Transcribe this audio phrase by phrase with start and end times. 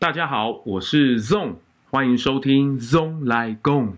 [0.00, 1.56] 大家好，我是 Zong，
[1.90, 3.94] 欢迎收听 Zong 来共。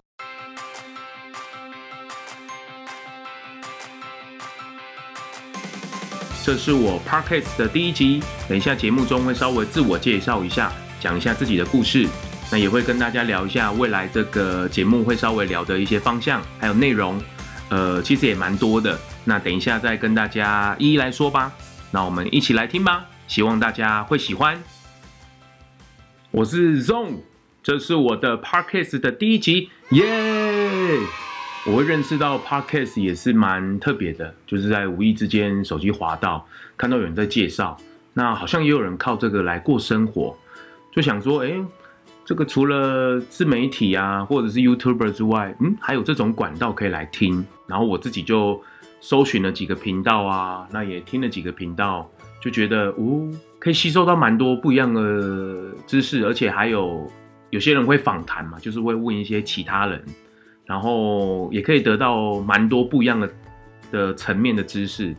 [6.44, 12.08] 这是我 Parkes 的第一集，等一下节目中会稍微自我介绍一下，讲一下自己的故事，
[12.50, 17.22] 那也会跟大家聊一下未来这个节目会稍微聊的一些方向还有内容，
[17.68, 18.98] 呃，其实也蛮多的。
[19.24, 21.52] 那等一下再跟大家一一来说吧。
[21.92, 24.60] 那我们一起来听吧，希望大家会喜欢。
[26.32, 27.16] 我是 Zone，
[27.62, 30.02] 这是我的 Podcast 的第一集，耶！
[31.66, 37.76] 我会认识到 Podcast 也是蛮特别的，就是在无意之间手机滑到，看到有人在介绍，
[38.14, 40.34] 那好像也有人靠这个来过生活，
[40.90, 41.62] 就想说，哎，
[42.24, 48.58] 这个除了自媒体啊，或者是 YouTuber 之外，嗯，还有这种管道可以来听，然后我自己就
[49.02, 53.30] 搜寻了几个频道啊，那也听了几个频道，就觉得，哦。
[53.62, 57.08] 可以吸收到蛮多不一样的知识，而且还有
[57.50, 60.04] 有些人会访谈嘛，就是会问一些其他人，
[60.66, 63.30] 然后也可以得到蛮多不一样的
[63.92, 65.14] 的层面的知识，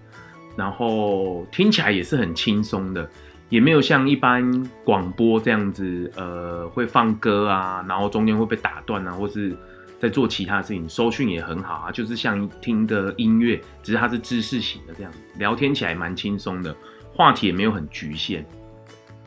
[0.58, 3.10] 然后听起来也是很轻松的，
[3.48, 9.56] 也没有像一般广播这样子，呃，会放歌啊，然后中间会被打断啊，或是
[10.02, 16.76] 在做其他事情，收讯也很好啊，就是像听的音乐，只是它是知识型的这样，聊天起来蛮轻松的。
[17.16, 18.44] 话题也没有很局限，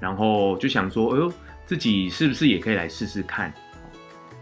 [0.00, 1.32] 然后就想说，哎呦，
[1.64, 3.52] 自己是不是也可以来试试看？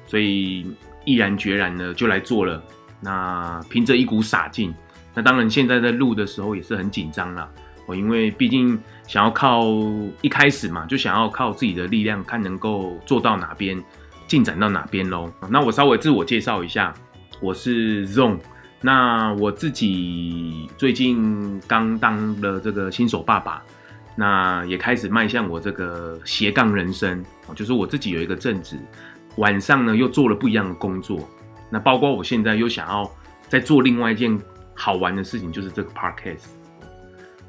[0.07, 0.67] 所以
[1.05, 2.63] 毅然决然的就来做了。
[3.01, 4.75] 那凭着一股傻劲，
[5.15, 7.49] 那当然现在在录的时候也是很紧张啦。
[7.87, 9.63] 我因为毕竟想要靠
[10.23, 13.83] 一开始嘛，就想要靠自己的力量，看能够做到哪边，
[14.27, 15.31] 进展到哪边喽。
[15.51, 16.95] 那我稍微自我介绍一下，
[17.43, 18.39] 我是 Zong。
[18.87, 23.63] 那我自己最近刚当了这个新手爸爸，
[24.15, 28.79] 那也开始迈向我这个斜杠人生就是我自己有一个正职，
[29.37, 31.27] 晚上呢又做了不一样的工作，
[31.71, 33.11] 那包括我现在又想要
[33.49, 34.39] 再做另外一件
[34.75, 36.45] 好玩的事情，就是这个 podcast。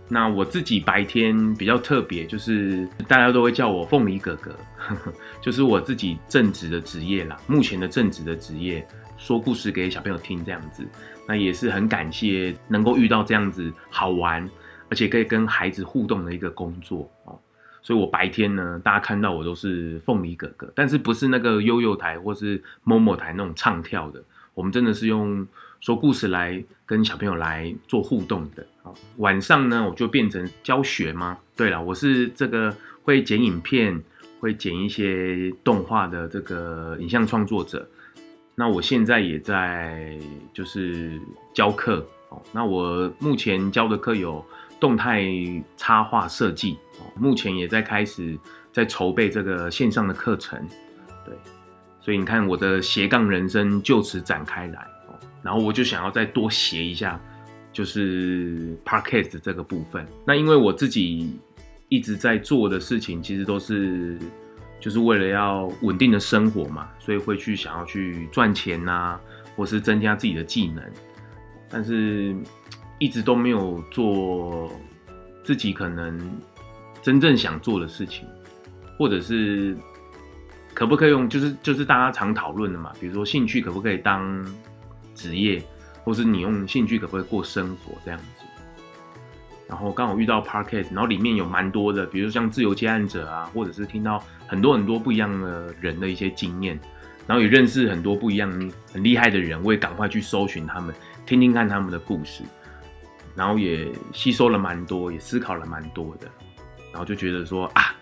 [0.08, 4.56] 那我自己白天比较特别，就是大家都会叫我凤梨哥哥，
[5.42, 8.88] 就是我自己正职的职业啦，目前的正职的职业。
[9.26, 10.86] 说故事给小朋友听，这样子，
[11.28, 14.48] 那也是很感谢能够遇到这样子好玩，
[14.88, 17.40] 而且可以跟孩子互动的一个工作哦。
[17.82, 25.48] 所以我白天呢，大家看到我都是凤梨哥哥，但是不是那个悠悠台或是某某台那种唱跳的，我们真的是用
[25.80, 28.64] 说故事来跟小朋友来做互动的。
[29.18, 31.40] 晚上呢，我就变成教学吗？
[31.58, 32.72] 对了，我是这个
[33.02, 34.04] 会剪影片，
[34.40, 37.90] 会剪一些动画的这个影像创作者。
[38.56, 40.18] 那我现在也在
[40.54, 41.20] 就是
[41.54, 42.42] 教课哦。
[42.54, 44.44] 那我目前教的课有
[44.80, 45.26] 动态
[45.76, 48.38] 插画设计哦，目前也在开始
[48.72, 50.58] 在筹备这个线上的课程。
[51.26, 51.36] 对，
[52.00, 55.20] 所以你看我的斜杠人生就此展开来哦。
[55.44, 57.20] 然后我就想要再多斜一下，
[57.74, 60.08] 就是 podcast 这个部分。
[60.26, 61.38] 那因为我自己
[61.90, 64.18] 一直在做的事情，其实都是。
[64.86, 69.20] 就是为了要稳定的生活嘛，所以会去想要去赚钱呐，
[69.56, 70.84] 或是增加自己的技能，
[71.68, 72.36] 但是
[73.00, 74.72] 一直都没有做
[75.44, 76.40] 自己可能
[77.02, 78.28] 真正想做的事情，
[78.96, 79.76] 或者是
[80.76, 84.46] 可不可以用，就是就是大家常讨论的嘛，比如说兴趣可不可以当
[85.16, 85.60] 职业，
[86.04, 88.45] 或是你用兴趣可不可以过生活这样子。
[89.68, 96.80] 然后刚好遇到 Parket，然后里面有蛮多的，比如像自由接案者啊，或者是听到很多很多不一样的人的一些经验，
[97.26, 98.52] 然后也认识很多不一样
[98.94, 100.94] 很厉害的人，我也赶快去搜寻他们，
[101.26, 102.44] 听听看他们的故事，
[103.36, 106.28] 然后也吸收了蛮多，也思考了蛮多的，
[106.92, 107.96] 然后就觉得说啊，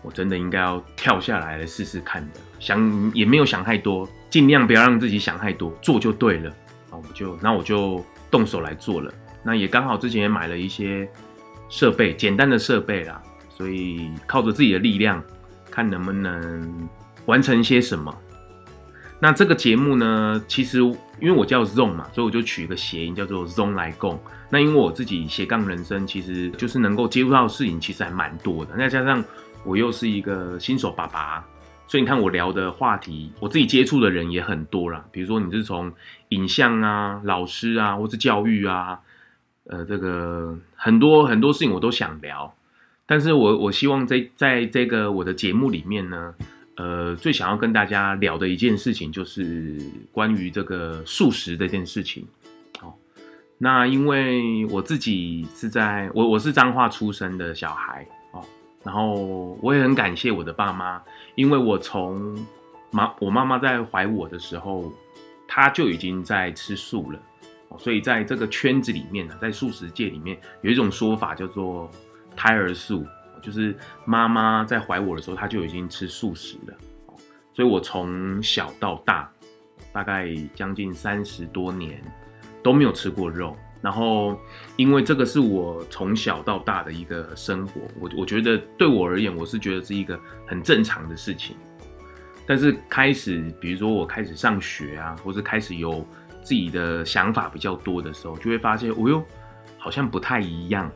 [0.00, 6.44] 我真的应该要跳下来来试试看的，想也没有想太多，尽量不要让自己想太多，做就对了，
[6.90, 9.12] 然后我就那我就动手来做了。
[9.42, 11.08] 那也刚好之前也买了一些
[11.68, 15.22] 设备，简单的设备啦，所以靠着自己的力量，
[15.70, 16.88] 看能不能
[17.26, 18.14] 完成些什么。
[19.18, 24.20] 那这个节目呢，其实因为我叫 Zone 嘛，所以我就取一个谐音叫做 Zone 来共。
[24.50, 28.76] 那因为我自己斜杠人生，其实就是能够接触到的事情其实还蛮多的。
[28.76, 29.24] 再加上
[29.64, 31.44] 我又是一个新手爸爸，
[31.86, 35.04] 所以你看我聊的话题，我自己接触的人也很多啦。
[35.12, 35.92] 比如说你是从
[36.30, 39.00] 影像啊、老师啊，或是教育啊。
[39.64, 42.52] 呃，这个很多很多事情我都想聊，
[43.06, 46.34] 但是我我希望在在这个我的节目里面呢，
[46.76, 49.78] 呃，最想要跟大家聊的一件事情就是
[50.10, 52.26] 关于这个素食这件事情。
[52.80, 52.98] 好，
[53.58, 58.44] 那因为我自己是在我我是彰化出生的小孩哦，
[58.82, 61.00] 然后我也很感谢我的爸妈，
[61.36, 62.44] 因为我从
[62.90, 64.92] 妈我妈妈在怀我的时候，
[65.46, 67.20] 她就已经在吃素了，
[67.78, 71.90] 所以在这个圈子里面呢，在素食界里面有一种说法叫做
[72.36, 73.06] 胎儿素，
[73.42, 76.74] 就是妈妈在怀我的时候，她就已经吃素食了，
[77.52, 79.30] 所以我从小到大，
[79.92, 82.02] 大概将近三十多年
[82.62, 83.56] 都没有吃过肉。
[83.80, 84.38] 然后，
[84.76, 90.16] 因为这个是我从小到大的一个生活，我我觉得对我而言，我是觉得是一个
[90.46, 91.56] 很正常的事情。
[92.46, 96.06] 但是开始，比如说我开始上学啊，或是开始有
[96.42, 99.24] 自己的想法比较多的时候，就会发现，哦哟，
[99.78, 100.90] 好像不太一样。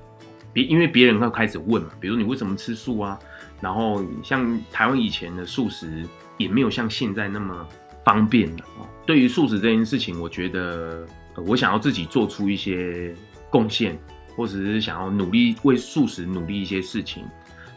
[0.53, 3.19] 别因为别人会开始问嘛，比如你为什么吃素啊？
[3.61, 6.07] 然后像台湾以前的素食
[6.37, 7.67] 也没有像现在那么
[8.05, 8.65] 方便了。
[9.07, 11.07] 对于素食这件事情，我觉得。
[11.45, 13.15] 我想要自己做出一些
[13.51, 13.95] 贡献，
[14.35, 17.27] 或者是想要努力为素食努力一些事情，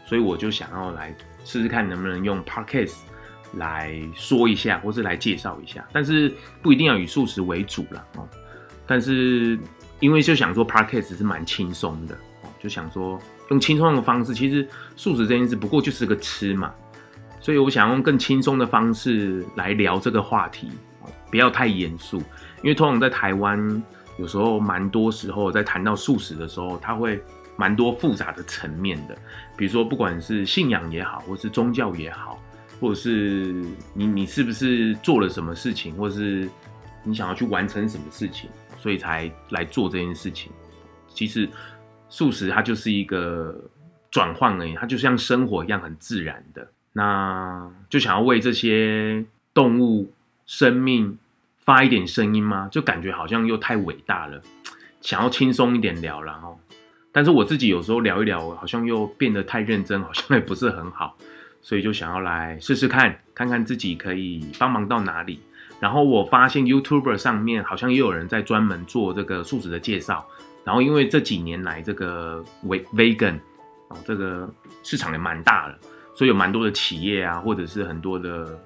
[0.06, 1.14] 所以我就想要来
[1.44, 3.00] 试试看能不能用 podcast
[3.54, 5.86] 来说一下，或是来介绍一下。
[5.92, 6.32] 但是
[6.62, 8.28] 不一定要以素食为主了哦。
[8.86, 9.58] 但是
[10.00, 13.20] 因为就想说 podcast 是蛮轻松的哦，就想说
[13.50, 14.66] 用轻松的方式，其实
[14.96, 16.72] 素食这件事不过就是个吃嘛，
[17.40, 20.70] 所以我想用更轻松的方式来聊这个话题，
[21.30, 22.18] 不要太严肃。
[22.62, 23.82] 因为通常在台湾，
[24.18, 27.22] 有时候蛮多时候在谈到素食的时候，它会
[27.56, 29.16] 蛮多复杂的层面的。
[29.56, 32.38] 比如说，不管是信仰也好，或是宗教也好，
[32.80, 33.54] 或者是
[33.94, 36.48] 你你是不是做了什么事情，或者是
[37.04, 38.48] 你想要去完成什么事情，
[38.78, 40.50] 所以才来做这件事情。
[41.08, 41.48] 其实
[42.08, 43.56] 素食它就是一个
[44.10, 46.66] 转换而已，它就像生活一样很自然的。
[46.92, 50.12] 那就想要为这些动物
[50.46, 51.18] 生命。
[51.62, 52.68] 发一点声音吗？
[52.72, 54.42] 就感觉好像又太伟大了，
[55.02, 56.56] 想要轻松一点聊了哈。
[57.12, 61.16] 但是我自己有时候聊一聊，好像又变得太认真，好像也不是很好，
[61.62, 65.40] 所以就想要来试试看，看看自己可以帮忙到哪里。
[65.78, 70.26] 然后我发现 YouTuber 上面好像也有人在专门做这个素食的介绍。
[70.62, 73.38] 然后因为这几年来这个 Vegan
[73.88, 74.48] 哦，这个
[74.82, 75.78] 市场也蛮大了，
[76.14, 78.58] 所以有蛮多的企业啊，或者是很多的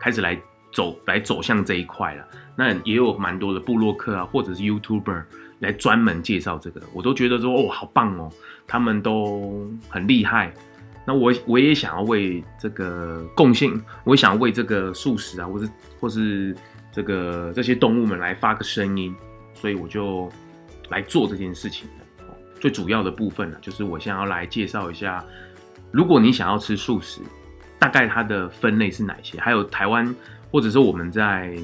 [0.00, 0.36] 开始来
[0.72, 2.26] 走来走向这一块了。
[2.56, 5.24] 那也有蛮多的布洛克啊，或者是 YouTuber
[5.60, 8.28] 来专门介绍这个，我都觉得说哦，好棒哦，
[8.66, 10.52] 他们都很厉害。
[11.06, 15.70] 那我我也想要为这个共性，我也想要为这个素食啊，或是
[16.00, 16.56] 或是
[16.90, 19.14] 这个这些动物们来发个声音，
[19.54, 20.28] 所以我就
[20.90, 21.88] 来做这件事情。
[22.60, 25.24] 最主要的部分呢，就是我想要来介绍一下，
[25.92, 27.20] 如果你想要吃素食，
[27.78, 29.38] 大概它的分类是哪些？
[29.38, 30.14] 还有台湾，
[30.50, 31.56] 或者是我们在。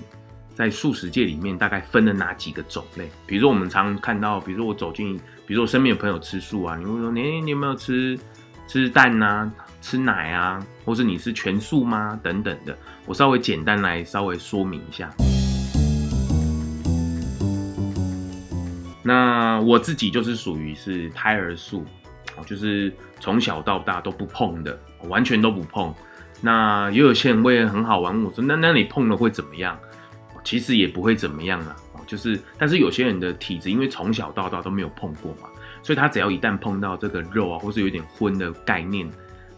[0.55, 3.11] 在素食界里面，大概分了哪几个种类？
[3.27, 5.17] 比如说，我们常看到，比如说我走进，
[5.47, 8.19] 比如说我身边有朋友吃素啊，你会说，你你有没有吃
[8.67, 9.51] 吃蛋啊，
[9.81, 12.19] 吃奶啊，或是你是全素吗？
[12.23, 15.11] 等等的，我稍微简单来稍微说明一下。
[19.03, 21.85] 那我自己就是属于是胎儿素，
[22.47, 24.79] 就是从小到大都不碰的，
[25.09, 25.93] 完全都不碰。
[26.41, 29.79] 那也有些人会很好玩，我说，那那你碰了会怎么样？
[30.45, 31.77] 其实也不会怎么样啊，
[32.07, 35.49] 就是，但是有些人的体质，因为从小到大都没有碰过嘛，
[35.83, 39.11] 所以他只要一旦碰到这个肉啊，或是有点荤的概念，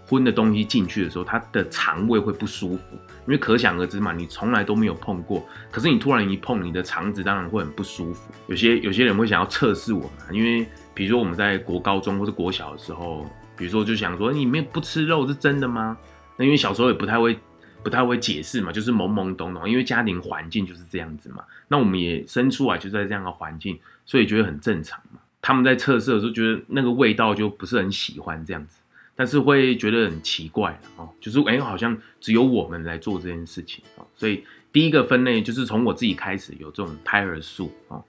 [0.07, 8.33] 荤的东西进去的时候，他的肠胃会不舒服，因为可想而知嘛，你从来都没有碰过，可是你突然一碰，你的肠子当然会很不舒服。
[8.47, 13.25] 有些有些人会想要测试我们，因为比如说我们在国高中或是国小的时候，
[13.57, 15.97] 比如说就想说，你没有不吃肉是真的吗？
[16.37, 17.39] 那因为小时候也不太会。
[17.83, 21.45] 不太会解释嘛，就是懵懵懂懂，因为家庭环境就是这样子嘛。
[21.69, 25.21] 那我们也生出来就在这样的环境，所以觉得很正常嘛。
[25.45, 28.79] 他们在测试的时候觉得那个味道就不是很喜欢这样子，
[29.15, 34.07] 但是会觉得很奇怪哦，就是哎，好像只有我们来做这件事情哦。
[34.17, 38.03] 所以第一个分类就是从我自己开始有这种胎儿素哦。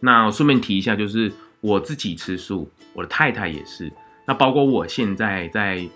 [0.00, 1.30] 那顺便提一下，就是
[1.60, 3.92] 我自己吃素，我的太太也是。
[4.24, 5.86] 那包括我现在在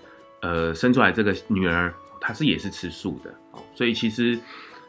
[0.40, 1.90] 呃生出来这个女儿。
[2.24, 4.38] 她是也是吃素的哦，所以其实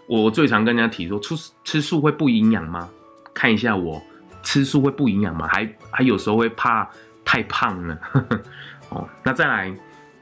[0.05, 2.88] 我最常跟人家提说，吃吃素会不营养吗？
[3.33, 4.00] 看一下我
[4.43, 5.47] 吃素会不营养吗？
[5.47, 6.88] 还还有时候会怕
[7.25, 7.97] 太胖呢。
[8.89, 9.73] 哦，那再来，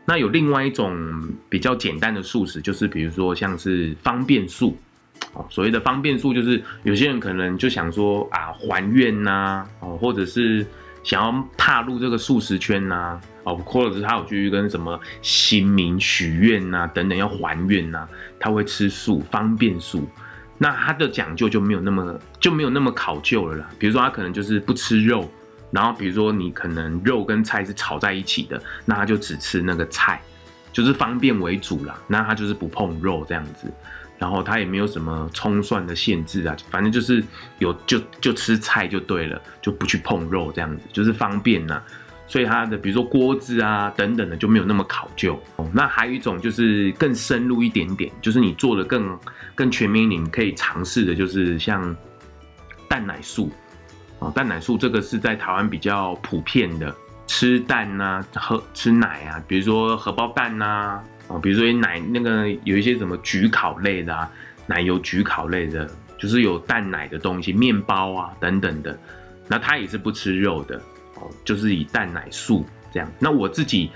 [0.06, 4.78] 那有另外一种比较简单的素食，就是比如说像是方便素
[5.34, 5.46] 哦。
[5.50, 10.66] 所谓的方便素，就是有些人可能就想说啊，还愿呐，哦，或者是
[11.04, 13.20] 想要踏入这个素食圈呐。
[13.44, 18.08] 哦，或者是他有去跟什么新民许愿呐，等等要还愿呐，
[18.40, 20.08] 他会吃素，方便素，
[20.64, 23.68] 那他的讲究就没有那么就没有那么考究了啦。
[23.80, 25.28] 比如说他可能就是不吃肉，
[25.72, 30.22] 然后比如说你可能肉跟菜是炒在一起的，那他就只吃那个菜，
[30.72, 32.00] 就是方便为主啦。
[32.06, 33.74] 那他就是不碰肉这样子，
[34.20, 37.24] 然后他也没有什么葱蒜的限制啊，反正就是
[37.58, 41.82] 有就就吃菜就对了，就不去碰肉这样子，就是方便呐。
[42.32, 45.38] 所以它的比如说锅子啊等等的就没有那么考究。
[45.74, 49.20] 那还有一种就是更深入一点点，就是你做的更
[49.54, 51.94] 更全面一点，可以尝试的就是像
[52.88, 53.52] 蛋奶素。
[54.20, 56.96] 哦，蛋奶素这个是在台湾比较普遍的，
[57.28, 64.32] 吃蛋呐，喝吃奶啊，比如说荷包蛋呐，哦，比如说奶那个有一些什么焗烤类的啊，
[64.68, 65.86] 奶油焗烤类的，
[66.18, 68.98] 就是有蛋奶的东西，面包啊等等的，
[69.50, 70.82] 那他也是不吃肉的，
[71.44, 73.12] 就是以蛋奶素这样。
[73.20, 73.92] 那我自己，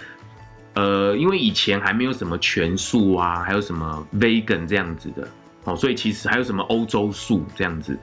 [0.74, 5.27] 呃，因为以前还没有什么全素啊，还有什么 vegan 这样子的，
[5.63, 7.98] 哦，所以其实还有什么欧洲素这样子。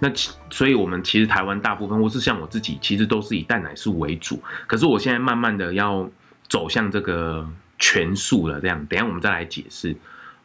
[0.00, 0.08] 那
[0.48, 4.40] 所以，我们其实台湾大部分，或是像我自己，其实都是以蛋奶素为主。
[4.68, 6.08] 可是我现在慢慢的要
[6.48, 7.44] 走向这个
[7.80, 9.96] 全素了，这样，等下我们再来解释。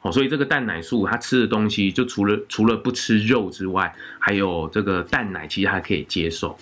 [0.01, 6.57] 哦，所以这个蛋奶素，它吃的东西就除了除了不吃肉之外，还有这个蛋奶，其实还可以接受。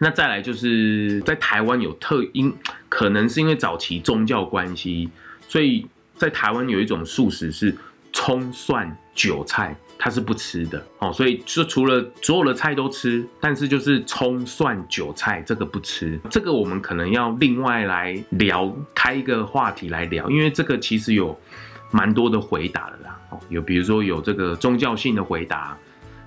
[0.00, 2.52] 那再来就是在台湾有特因，
[2.88, 5.08] 可能是因为早期宗教关系，
[5.46, 7.76] 所以在台湾有一种素食是
[8.12, 9.76] 葱蒜韭菜。
[10.02, 21.38] 它是不吃的哦，所以就除了所有的菜都吃，但是就是葱蒜韭菜这个不吃，这个我们可能要另外来聊，开一个话题来聊，因为这个其实有
[21.90, 25.76] 蛮多的回答的啦，哦，有比如说有这个宗教性的回答，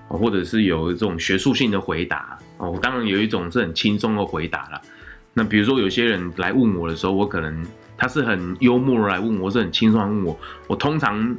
[0.08, 4.80] 或者是有一种学术性的回答，哦，当然有一种是很轻松的回答啦。
[5.32, 11.36] 那比如说有些人来问我的时候，我可能他是很幽默来问我，是很轻松问我，我通常。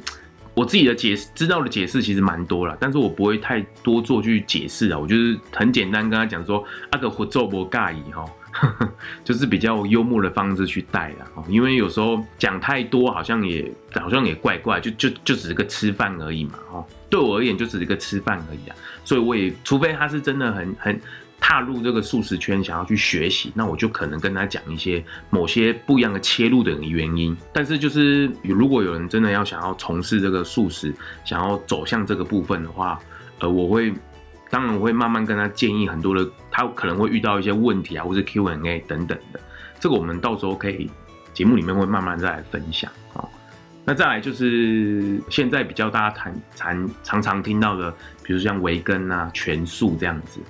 [0.56, 8.24] 我自己的解释知道的解释其实蛮多了，但是我不会太多做去解释啊，我就是很简单跟他讲说，阿个活做不尬意哈，
[9.24, 21.00] 就是比较幽默的方式去带的哦，因为有时候讲太多好像也好像也怪怪，就就就只是个吃饭而已嘛，哦，对我而言就只是个吃饭而已啊，所以我也除非他是真的很很。
[21.38, 27.36] 踏入这个素食圈，想要去学习，那我就可能跟他讲一些某些不一样的切入的原因。
[27.52, 30.92] 但是，就是如果有人真的要想要从事这个素食，
[31.24, 32.98] 想要走向这个部分的话，
[33.38, 33.92] 呃，我会
[34.48, 39.40] 当然我会慢慢跟他建议很多的，他可能会遇到一些问题啊，或者 Q&A 等等的。
[39.80, 40.90] 这个我们到时候可以
[41.34, 43.24] 节目里面会慢慢再来分享啊。
[43.84, 50.40] 那再来就是现在比较大家谈谈常常听到的，比如像维根啊、全素这样子。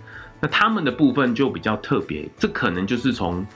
[0.40, 3.46] 那他们的部分就比较特别，这可能就是从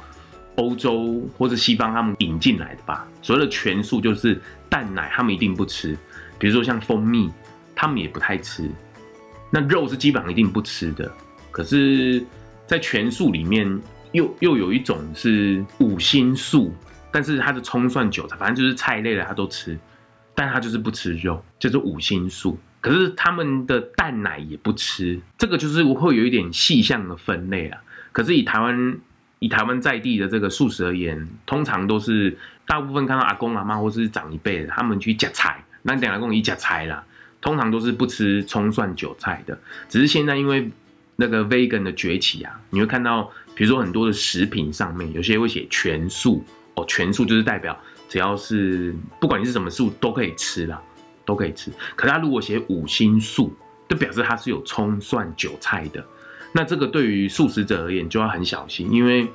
[0.57, 3.07] 欧洲或者西方他们引进来的吧。
[3.23, 5.97] 所谓的全素就是蛋奶，他们一定不吃，
[6.39, 7.31] 比如说像蜂蜜，
[7.75, 8.71] 他们也不太吃。
[9.51, 11.11] 那肉是基本上一定不吃的。
[11.51, 12.25] 可是，
[12.67, 13.81] 在全素里面，
[14.13, 16.73] 又又有一种是五星素，
[17.11, 19.79] 但是它的葱蒜韭菜，反正就是菜类的，他都吃，
[20.35, 22.57] 但他就是不吃肉，就是五星素。
[22.81, 27.83] 可是他们的蛋奶也不吃，这个就是会有一点细项的分类啊。
[28.13, 28.99] 可是以台湾
[29.39, 37.05] 以台湾在地的这个素食而言，通常都是大部分看到阿公阿妈或是长一辈的，他们去夹菜，那等下跟我一夹菜啦，
[37.41, 39.59] 通常都是不吃葱蒜韭菜的。
[39.89, 40.71] 只是现在因为
[41.17, 46.45] 那个 vegan 的崛起啊，你会看到，比如说很多的食品上面有些会写全素
[46.75, 47.79] 哦，全素就是代表
[48.09, 50.83] 只要是不管你是什么素都可以吃啦。
[51.27, 53.55] 都可以吃，可他如果写五星素，
[53.89, 56.05] 就表示它是有葱蒜韭菜的。
[56.51, 59.29] 那这个对于素食者而言就要很小心，因为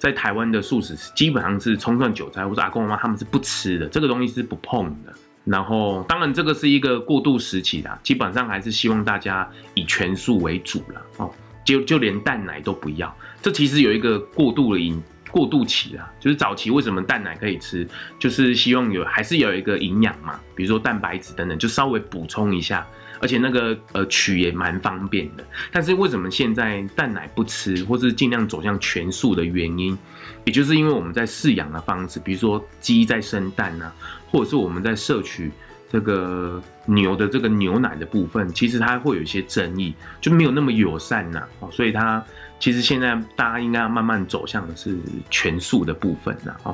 [0.00, 5.14] 在台湾的素食基本上是葱蒜韭菜或者阿公阿妈他们是不吃的，这个东西是不碰的。
[5.44, 11.30] 然后当然这个是一个过渡时期啦，基本上还是希望大家以全素为主了哦，
[11.64, 13.14] 就就连蛋奶都不要。
[13.40, 15.02] 这其实有一个过渡的饮。
[15.30, 22.86] 过渡期啦，就是早期为什么蛋奶可以吃，就是希望有还是有一个营养嘛，比如说蛋白质等等，就稍微补充一下，
[23.22, 25.44] 而且那个呃取也蛮方便的。
[25.70, 29.96] 但是为什么现在蛋奶不吃，或是尽量走向全素的原因，
[30.44, 33.90] 也就是因为我们在饲养的方式，比如说鸡在生蛋啊，
[34.30, 35.50] 或者是我们在摄取
[35.90, 42.22] 这个牛的这个牛奶的部分，其实它会有一些争议，就没有那么友善呐，哦，所以它。
[42.60, 44.96] 其实现在大家应该要慢慢走向的是
[45.28, 46.72] 全素的部分了哦，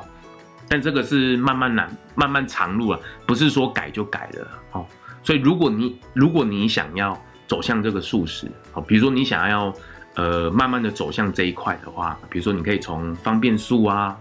[0.68, 4.86] 但这个是慢慢难、慢慢长路啊，不是说改就改了哦。
[5.22, 9.72] 所以如果你如果你想要走向这个素食，好，比如说你想要
[10.14, 14.16] 呃慢慢的走向这一块的话，比如说你可以从方便素啊，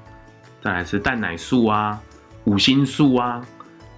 [0.61, 1.99] 再来是蛋奶素啊、
[2.45, 3.41] 五星素啊，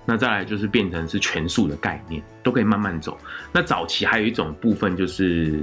[0.06, 3.18] 那再来就是变成是全素的概念，都可以慢慢走。
[3.52, 5.62] 那早期还有一种部分就是。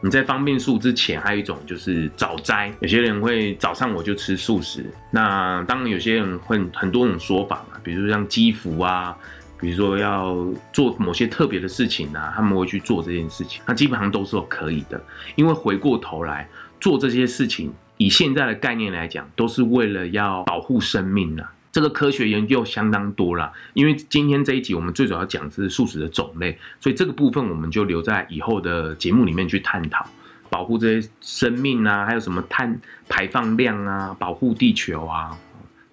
[0.00, 2.70] 你在方便素之前，还有一种就是早斋。
[2.80, 9.16] 有些人会早上我就吃素食，那当然有些人会很多种说法嘛，比如像积福啊，
[9.58, 13.62] 比如说要做某些特别的事情啊，他们会去做这件事情。
[13.66, 15.02] 那基本上都是可以的，
[15.36, 16.48] 因为回过头来
[16.80, 21.52] 做这些事情，以现在的概念来讲，都是为了要保护生命啊。
[21.72, 30.06] 这个科学研究相当多了，因为今天这一集我们最主要讲的是素食的种类，所以这个部分我们就留在以后的节目里面去探讨，
[30.48, 35.36] 保护这些生命啊，还有什么碳排放量啊，保护地球啊。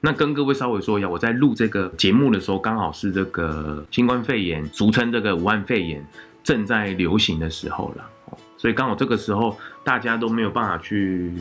[0.02, 6.06] 那跟各位稍微说一下，我在录这个节目的时候，刚好是这个新冠肺炎，俗称这个武汉肺炎
[6.44, 8.04] 正在流行的时候了，
[8.58, 11.32] 所以刚好这个时候大家都没有办法去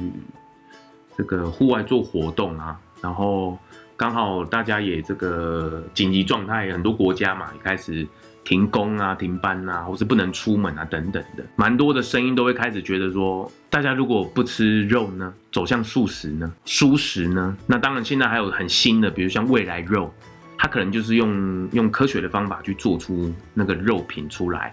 [1.17, 3.59] 这个户外做活动啊，然后。
[3.97, 8.09] 刚好大家也这个紧急状态，很多国家嘛也开始
[8.51, 20.13] 停工啊、停班啊，或是不能出门啊等等的，蛮多的声音都会开始觉得说，大家如果不吃肉呢，走向素食呢、蔬食呢，那当然现在还有很新的，比如像未来肉，
[20.59, 24.73] 它可能就是用用科学的方法去做出那个肉品出来，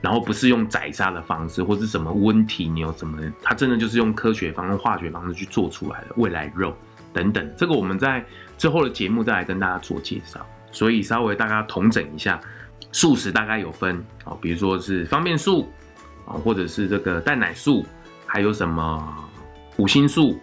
[0.00, 6.72] 然后不是用宰杀的方式或是什么温体牛什么，它真的就是用科学方式、化学方式去做出来的未来肉。
[7.12, 8.24] 等等，这个我们在
[8.56, 10.46] 之后的节目再来跟大家做介绍。
[10.70, 12.38] 所以稍微大家统整一下，
[12.92, 15.68] 素食大概有分哦，比如说是方便素
[16.26, 17.84] 啊，或者是这个蛋奶素，
[18.24, 19.14] 还有什么
[19.76, 20.38] 五星素，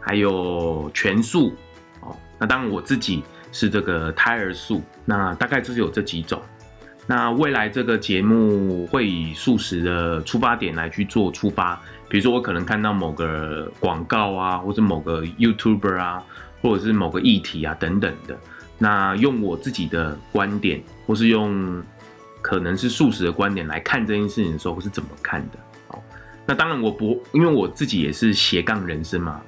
[0.00, 1.52] 还有全素
[2.00, 2.14] 哦。
[2.38, 6.40] 那当然我自己是这个胎儿素，那大概就是有这几种。
[7.06, 11.80] 那未来这个节目会以素食的出发点来去做出发。
[12.06, 16.22] 比如说，我可能看到某个广告啊，或者某个 YouTuber 啊，
[16.62, 18.38] 或者是某个议题啊等等的，
[18.78, 21.82] 那用我自己的观点，或是用
[22.40, 25.58] 可能是素食的观点来看这件事情的时候，我是怎么看的？
[25.88, 26.02] 好，
[26.46, 29.40] 那当然我不，因为我自己也是斜杠人生嘛，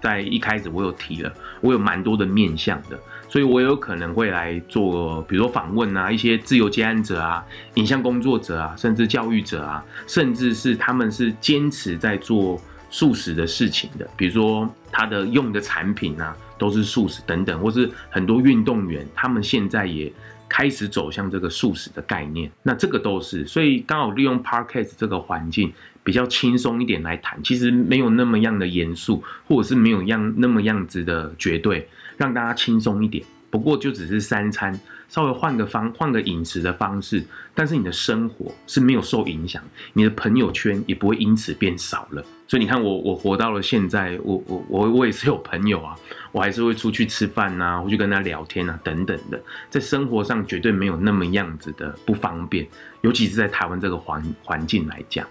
[0.00, 2.98] 在一开始我有提了，我有蛮多的面向的。
[3.28, 12.58] 所以，我有可能会来做，比如说访问啊，一些自由接案者啊、影像工作者啊，甚至教育者啊，甚至是他们是坚持在做
[12.96, 20.10] 素食的事情的，比如说他的用的产品啊，都是素食等等，或是很多运动员，他们现在也
[20.48, 22.50] 开始走向这个素食的概念。
[22.62, 25.70] 那这个都是，所以刚好利用 Parkcase 这个环境
[26.02, 31.86] 比较轻松一点来谈，其实没有那么样的严肃，或者是没有样那么样子的绝对。
[32.16, 42.24] 让大家轻松一点，不过就只是三餐，稍微换个方，换个饮食的方式，但是你的生活是没有受影响，你的朋友圈也不会因此变少了。
[42.48, 45.96] 所以你看，我我活到了现在，我我我我也是有朋友啊，
[46.32, 49.40] 我还是会出去吃饭呐，会去跟他聊天啊，等等的，
[49.70, 52.66] 在生活上绝对没有那么样子的不方便，
[53.00, 55.26] 尤其是在台湾这个环环境来讲。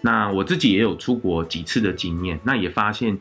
[0.00, 3.18] 那我自己也有出国几次的经验，那也发现。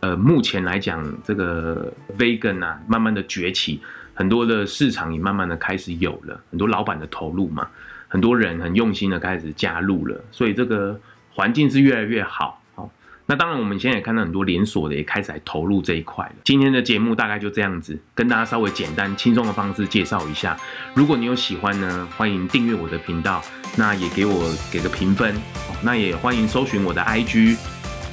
[0.00, 3.80] 呃，目前来讲，这个 vegan 啊，慢慢的崛起，
[4.18, 7.68] 很多的市场也慢慢的开始有了，很多老板的投入嘛，
[8.08, 11.00] 很多人很用心的开始加入了，所以这个
[11.32, 12.60] 环境是越来越好。
[12.74, 12.90] 好，
[13.26, 16.34] 那当然我们现在也看到很多连锁的也开始来投入这一块了。
[16.42, 20.58] 今天的节目大概就这样子，跟大家稍微简单轻松的方式介绍一下。
[20.94, 23.40] 如果你有喜欢呢，欢迎订阅我的频道，
[23.76, 25.32] 那也给我给个评分，
[25.80, 27.56] 那也欢迎搜寻我的 IG。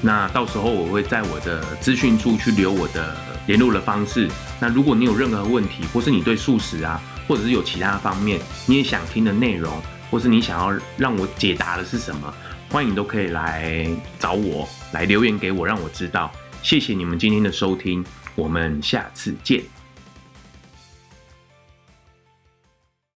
[0.03, 4.29] 那到时候我会在我的资讯处去留我的联络的方式。
[4.59, 12.33] 那如果你有任何问题，或是你对素食啊，或者是有其他方面你也想听的内容，或是你想要让我解答的是什么，
[12.69, 13.87] 欢迎都可以来
[14.19, 16.31] 找我来留言给我，让我知道。
[16.63, 18.03] 谢谢你们今天的收听，
[18.33, 19.74] 我们下次见。